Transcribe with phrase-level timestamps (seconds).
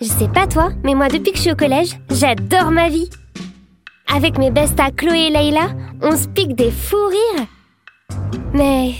[0.00, 3.10] Je sais pas toi, mais moi depuis que je suis au collège, j'adore ma vie.
[4.06, 5.70] Avec mes bestas Chloé et Layla,
[6.02, 7.46] on se pique des fous rires.
[8.54, 8.92] Mais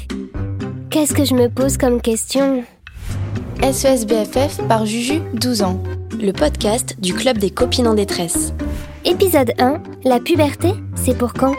[0.91, 2.65] qu'est-ce que je me pose comme question?
[3.63, 5.81] SESBFF par Juju, 12 ans.
[6.21, 8.53] Le podcast du Club des copines en détresse.
[9.05, 11.55] Épisode 1, la puberté, c'est pour quand?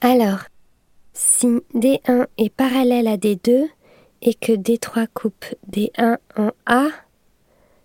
[0.00, 0.38] Alors,
[1.12, 3.66] si D1 est parallèle à D2
[4.24, 6.86] et que D3 coupe D1 en A,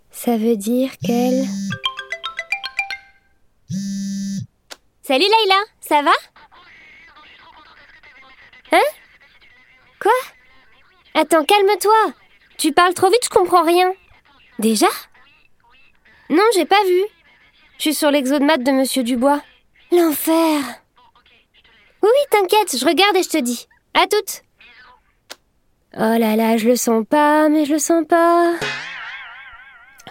[0.10, 1.46] ça veut dire qu'elle...
[5.04, 6.12] Salut Layla, ça va?
[8.72, 8.82] Hein?
[10.02, 10.12] Quoi?
[11.14, 12.14] Attends, calme-toi.
[12.58, 13.92] Tu parles trop vite, je comprends rien.
[14.60, 14.88] Déjà?
[16.30, 17.02] Non, j'ai pas vu.
[17.78, 19.42] Je suis sur maths de Monsieur Dubois.
[19.92, 20.62] L'enfer.
[22.02, 23.68] Oui, oui, t'inquiète, je regarde et je te dis.
[23.94, 24.44] À toutes.
[25.96, 28.54] Oh là là, je le sens pas, mais je le sens pas.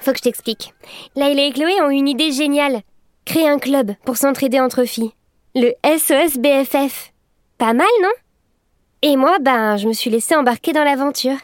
[0.01, 0.75] Faut que je t'explique.
[1.15, 2.83] Laila et Chloé ont une idée géniale.
[3.25, 5.13] Créer un club pour s'entraider entre filles.
[5.55, 7.13] Le SOS BFF.
[7.59, 8.11] Pas mal, non?
[9.03, 11.37] Et moi, ben, je me suis laissée embarquer dans l'aventure.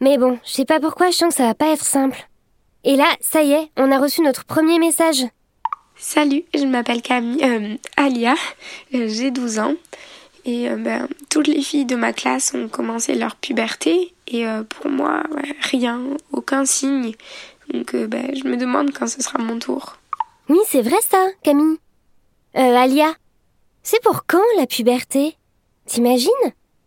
[0.00, 2.28] Mais bon, je sais pas pourquoi, je sens que ça va pas être simple.
[2.84, 5.24] Et là, ça y est, on a reçu notre premier message.
[5.96, 8.34] Salut, je m'appelle Camille, euh, Alia,
[8.94, 9.74] euh, j'ai 12 ans.
[10.48, 14.14] Et euh, ben, toutes les filles de ma classe ont commencé leur puberté.
[14.28, 15.22] Et euh, pour moi,
[15.60, 16.00] rien,
[16.32, 17.12] aucun signe.
[17.70, 19.98] Donc euh, ben, je me demande quand ce sera mon tour.
[20.48, 21.76] Oui, c'est vrai ça, Camille.
[22.56, 23.12] Euh, Alia,
[23.82, 25.36] c'est pour quand la puberté?
[25.84, 26.30] T'imagines?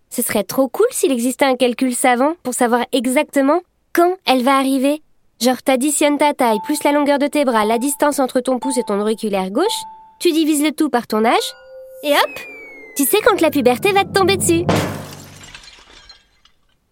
[0.09, 3.61] Ce serait trop cool s'il existait un calcul savant pour savoir exactement
[3.93, 5.03] quand elle va arriver.
[5.39, 8.79] Genre, t'additionnes ta taille plus la longueur de tes bras, la distance entre ton pouce
[8.79, 9.67] et ton auriculaire gauche,
[10.19, 11.53] tu divises le tout par ton âge,
[12.03, 12.50] et hop
[12.95, 14.65] Tu sais quand la puberté va te tomber dessus.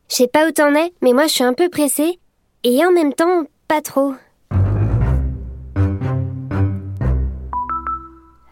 [0.10, 2.20] Je sais pas où t'en es, mais moi je suis un peu pressée,
[2.64, 4.14] et en même temps, pas trop.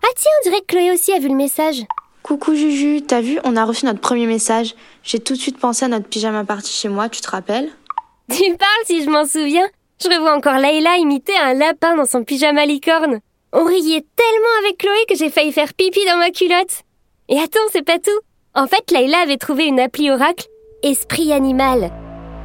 [0.03, 1.83] Ah tiens, on dirait que Chloé aussi a vu le message.
[2.21, 4.75] Coucou Juju, t'as vu, on a reçu notre premier message.
[5.03, 7.71] J'ai tout de suite pensé à notre pyjama party chez moi, tu te rappelles?
[8.29, 9.67] Tu parles si je m'en souviens.
[10.03, 13.19] Je revois encore Layla imiter un lapin dans son pyjama licorne.
[13.53, 16.83] On riait tellement avec Chloé que j'ai failli faire pipi dans ma culotte.
[17.29, 18.19] Et attends, c'est pas tout.
[18.53, 20.47] En fait, Layla avait trouvé une appli oracle
[20.83, 21.91] Esprit animal.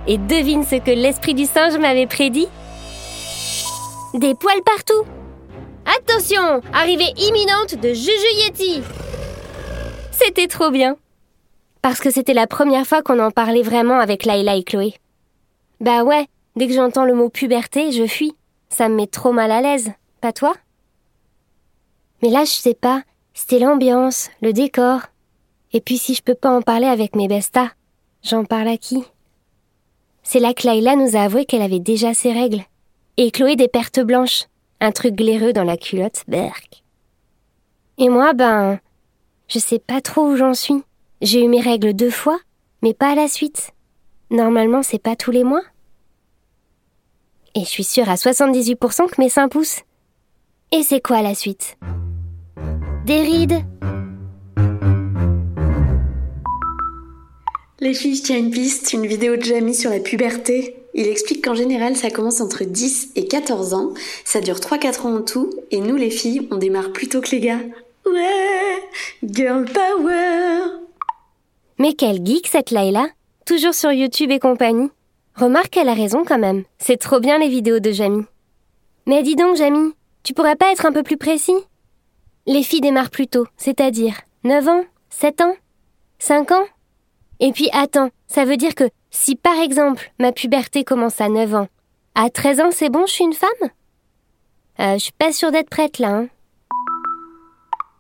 [0.07, 2.49] Et devine ce que l'esprit du singe m'avait prédit?
[4.15, 5.07] Des poils partout.
[5.87, 8.83] Attention, arrivée imminente de Juju Yeti.
[10.11, 10.97] C'était trop bien.
[11.83, 14.95] Parce que c'était la première fois qu'on en parlait vraiment avec Layla et Chloé.
[15.81, 16.27] Bah ouais,
[16.57, 18.35] dès que j'entends le mot puberté, je fuis.
[18.69, 19.93] Ça me met trop mal à l'aise.
[20.21, 20.55] Pas toi?
[22.23, 23.03] Mais là, je sais pas.
[23.35, 25.01] C'était l'ambiance, le décor.
[25.73, 27.71] Et puis si je peux pas en parler avec mes bestas,
[28.23, 29.05] j'en parle à qui?
[30.23, 32.63] C'est là que Layla nous a avoué qu'elle avait déjà ses règles.
[33.17, 34.45] Et Chloé des pertes blanches.
[34.81, 36.83] Un truc glaireux dans la culotte, berk.
[37.99, 38.81] Et moi, ben,
[39.49, 40.83] je sais pas trop où j'en suis.
[41.21, 42.39] J'ai eu mes règles deux fois,
[42.83, 43.73] mais pas à la suite.
[44.31, 45.63] Normalement, c'est pas tous les mois.
[47.55, 49.83] Et je suis sûre à 78% que mes seins poussent.
[50.73, 51.77] Et c'est quoi la suite?
[53.07, 53.65] Des rides
[57.81, 60.77] Les filles, je tiens une piste, une vidéo de Jamie sur la puberté.
[60.95, 63.93] Il explique qu'en général, ça commence entre 10 et 14 ans.
[64.25, 65.51] Ça dure 3-4 ans en tout.
[65.73, 67.59] Et nous, les filles, on démarre plus tôt que les gars.
[68.07, 68.83] Ouais,
[69.25, 70.61] girl power.
[71.81, 73.09] Mais quel geek cette Layla
[73.47, 74.91] Toujours sur YouTube et compagnie.
[75.35, 76.63] Remarque qu'elle a raison quand même.
[76.79, 78.27] C'est trop bien les vidéos de Jamie.
[79.07, 79.93] Mais dis donc, Jamie,
[80.23, 81.57] tu pourrais pas être un peu plus précis?
[82.47, 85.55] Les filles démarrent plus tôt, c'est-à-dire 9 ans 7 ans
[86.19, 86.65] 5 ans
[87.39, 91.55] Et puis attends, ça veut dire que si par exemple ma puberté commence à 9
[91.55, 91.69] ans,
[92.17, 93.71] à 13 ans c'est bon, je suis une femme?
[94.81, 96.17] Euh, Je suis pas sûre d'être prête là.
[96.17, 96.27] Hein.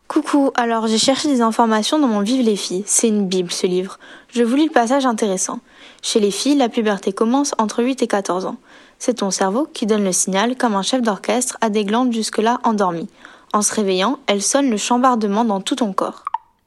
[0.08, 2.82] Coucou, alors j'ai cherché des informations dans mon Vive les filles.
[2.84, 4.00] C'est une bible ce livre.
[4.28, 5.60] Je vous lis le passage intéressant.
[6.02, 8.56] Chez les filles, la puberté commence entre 8 et 14 ans.
[8.98, 12.58] C'est ton cerveau qui donne le signal comme un chef d'orchestre à des glandes jusque-là
[12.64, 13.08] endormies.
[13.52, 16.24] En se réveillant, elle sonne le chambardement dans tout ton corps.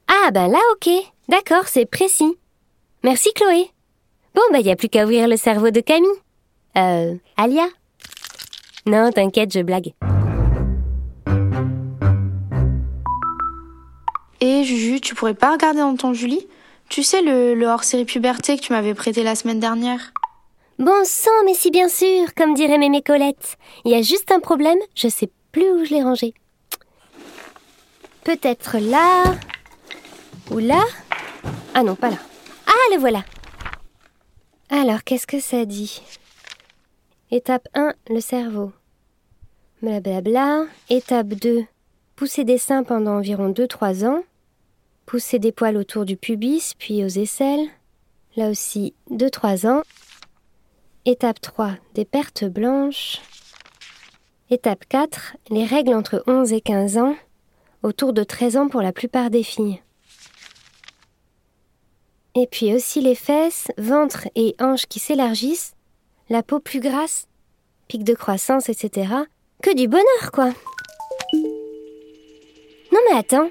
[0.08, 0.90] Ah ben là ok,
[1.30, 2.38] d'accord, c'est précis.
[3.04, 3.72] Merci Chloé.
[4.36, 6.10] Bon bah y a plus qu'à ouvrir le cerveau de Camille.
[6.78, 7.68] Euh, Alia
[8.86, 9.94] Non, t'inquiète, je blague.
[14.42, 16.48] Et Juju, tu pourrais pas regarder dans ton Julie?
[16.90, 20.12] Tu sais le, le hors-série puberté que tu m'avais prêté la semaine dernière
[20.78, 23.58] Bon sang, mais si bien sûr, comme dirait Mémé Colette.
[23.86, 26.34] Il y a juste un problème, je sais plus où je l'ai rangé.
[28.26, 29.36] Peut-être là
[30.50, 30.84] ou là
[31.76, 32.18] Ah non, pas là.
[32.66, 33.24] Ah, le voilà.
[34.70, 36.02] Alors, qu'est-ce que ça dit?
[37.30, 38.72] Étape 1, le cerveau.
[39.84, 40.66] Blablabla.
[40.90, 41.66] Étape 2,
[42.16, 44.24] pousser des seins pendant environ 2-3 ans.
[45.06, 47.68] Pousser des poils autour du pubis, puis aux aisselles.
[48.36, 49.84] Là aussi, 2-3 ans.
[51.06, 53.22] Étape 3, des pertes blanches.
[54.50, 57.16] Étape 4, les règles entre 11 et 15 ans,
[57.86, 59.82] autour de 13 ans pour la plupart des filles.
[62.34, 65.76] Et puis aussi les fesses, ventre et hanches qui s'élargissent,
[66.30, 67.28] la peau plus grasse,
[67.88, 69.14] pic de croissance, etc.
[69.62, 70.50] Que du bonheur, quoi.
[72.92, 73.50] Non mais attends,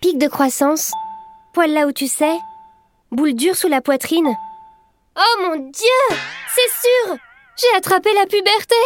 [0.00, 0.92] pic de croissance,
[1.52, 2.38] poil là où tu sais,
[3.10, 4.32] boule dure sous la poitrine.
[5.16, 6.16] Oh mon Dieu,
[6.54, 7.16] c'est sûr,
[7.56, 8.76] j'ai attrapé la puberté.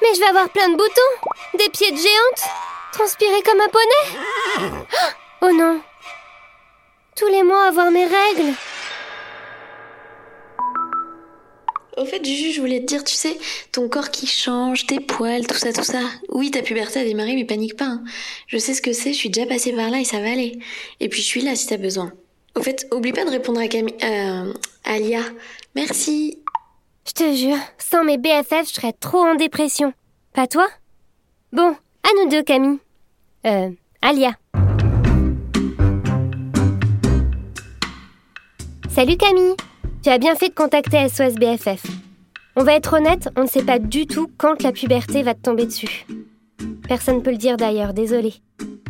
[0.00, 2.50] Mais je vais avoir plein de boutons, des pieds de géante,
[2.92, 4.86] transpirer comme un poney.
[5.42, 5.80] Oh non,
[7.16, 8.54] tous les mois avoir mes règles.
[11.98, 13.36] Au fait, Juju, je voulais te dire, tu sais,
[13.70, 16.00] ton corps qui change, tes poils, tout ça, tout ça.
[16.30, 17.84] Oui, ta puberté a démarré, mais panique pas.
[17.84, 18.02] hein.
[18.46, 20.58] Je sais ce que c'est, je suis déjà passée par là et ça va aller.
[21.00, 22.10] Et puis je suis là si t'as besoin.
[22.56, 24.52] Au fait, oublie pas de répondre à Camille, euh,
[24.84, 25.20] à Lia.
[25.74, 26.38] Merci.
[27.06, 29.92] Je te jure, sans mes BFF, je serais trop en dépression.
[30.32, 30.68] Pas toi?
[31.52, 32.78] Bon, à nous deux, Camille.
[33.46, 33.70] Euh,
[34.02, 34.32] Alia.
[38.88, 39.54] Salut Camille
[40.02, 41.84] Tu as bien fait de contacter SOS BFF.
[42.56, 45.40] On va être honnête, on ne sait pas du tout quand la puberté va te
[45.40, 46.06] tomber dessus.
[46.86, 48.34] Personne peut le dire d'ailleurs, désolé.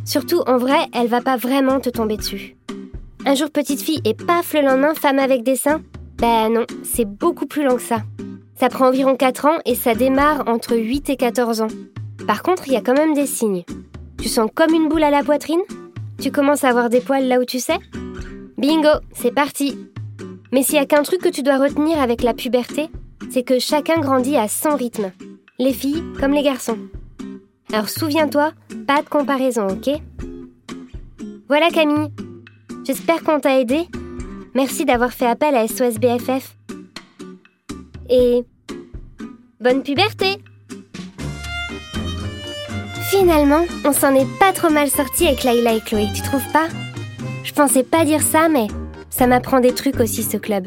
[0.05, 2.56] Surtout, en vrai, elle va pas vraiment te tomber dessus.
[3.25, 5.81] Un jour petite fille et paf le lendemain femme avec des seins
[6.19, 8.03] Ben non, c'est beaucoup plus long que ça.
[8.59, 11.69] Ça prend environ 4 ans et ça démarre entre 8 et 14 ans.
[12.26, 13.64] Par contre, il y a quand même des signes.
[14.20, 15.62] Tu sens comme une boule à la poitrine?
[16.20, 17.78] Tu commences à avoir des poils là où tu sais?
[18.56, 19.76] Bingo, c'est parti
[20.52, 22.88] Mais s'il y a qu'un truc que tu dois retenir avec la puberté,
[23.30, 25.10] c'est que chacun grandit à son rythme.
[25.58, 26.78] Les filles comme les garçons.
[27.72, 28.52] Alors souviens-toi,
[28.86, 30.00] pas de comparaison, ok?
[31.48, 32.10] Voilà Camille.
[32.84, 33.88] J'espère qu'on t'a aidé.
[34.54, 36.56] Merci d'avoir fait appel à SOS BFF.
[38.10, 38.44] Et
[39.60, 40.38] bonne puberté
[43.12, 46.69] Finalement, on s'en est pas trop mal sorti avec Laila et Chloé, tu trouves pas?
[47.44, 48.69] Je pensais pas dire ça, mais
[49.11, 50.67] ça m'apprend des trucs aussi ce club.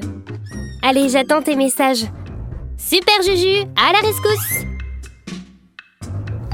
[0.83, 2.05] Allez, j'attends tes messages.
[2.77, 4.63] Super Juju, à la rescousse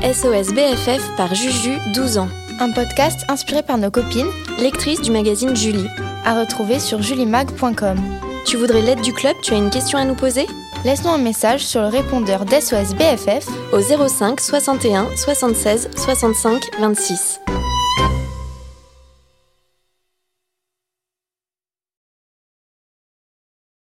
[0.01, 2.29] SOS BFF par Juju, 12 ans.
[2.61, 5.89] Un podcast inspiré par nos copines, Lectrice du magazine Julie.
[6.23, 7.97] à retrouver sur julimag.com.
[8.45, 9.35] Tu voudrais l'aide du club?
[9.43, 10.47] Tu as une question à nous poser?
[10.83, 17.39] Laisse-nous un message sur le répondeur d'SOS BFF Au 05 61 76 65 26.